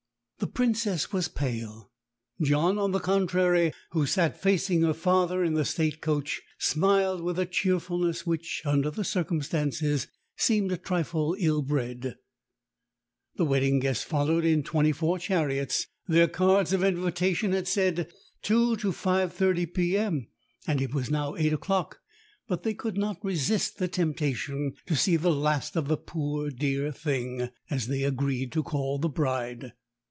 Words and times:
The 0.39 0.47
Princess 0.47 1.13
was 1.13 1.27
pale. 1.27 1.91
John, 2.41 2.79
on 2.79 2.93
the 2.93 2.99
contrary, 2.99 3.73
who 3.91 4.07
sat 4.07 4.41
facing 4.41 4.81
her 4.81 4.93
father 4.95 5.43
in 5.43 5.53
the 5.53 5.63
state 5.63 6.01
coach, 6.01 6.41
smiled 6.57 7.21
with 7.21 7.37
a 7.37 7.45
cheerfulness 7.45 8.25
which, 8.25 8.63
under 8.65 8.89
the 8.89 9.03
circumstances, 9.03 10.07
seemed 10.35 10.71
a 10.71 10.77
trifle 10.77 11.35
ill 11.37 11.61
bred. 11.61 12.15
The 13.35 13.45
wedding 13.45 13.77
guests 13.77 14.03
followed 14.03 14.43
in 14.43 14.63
twenty 14.63 14.91
four 14.91 15.19
chariots. 15.19 15.85
Their 16.07 16.27
cards 16.27 16.73
of 16.73 16.83
invitation 16.83 17.51
had 17.51 17.67
said 17.67 18.11
"Two 18.41 18.75
to 18.77 18.91
five 18.91 19.31
thirty 19.33 19.67
p.m.," 19.67 20.25
and 20.65 20.81
it 20.81 20.91
was 20.91 21.11
now 21.11 21.35
eight 21.35 21.53
o'clock; 21.53 21.99
but 22.47 22.63
they 22.63 22.73
could 22.73 22.97
not 22.97 23.23
resist 23.23 23.77
the 23.77 23.87
temptation 23.87 24.73
to 24.87 24.95
see 24.95 25.17
the 25.17 25.29
last 25.31 25.75
of 25.75 25.87
"the 25.87 25.97
poor 25.97 26.49
dear 26.49 26.91
thing," 26.91 27.49
as 27.69 27.85
they 27.85 28.01
agreed 28.01 28.51
to 28.53 28.63
call 28.63 28.97
the 28.97 29.07
bride. 29.07 29.73